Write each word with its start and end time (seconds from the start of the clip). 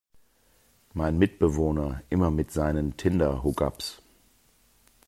Mein 0.95 1.19
Mitbewohner 1.19 2.01
immer 2.09 2.31
mit 2.31 2.49
seinen 2.49 2.97
Tinder-Hookups! 2.97 4.01